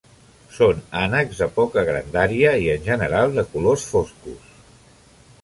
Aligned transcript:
Són 0.53 0.79
ànecs 1.01 1.41
de 1.41 1.47
poca 1.57 1.83
grandària 1.89 2.55
i 2.65 2.67
en 2.77 2.89
general 2.89 3.37
de 3.37 3.45
colors 3.53 3.87
foscos. 3.93 4.51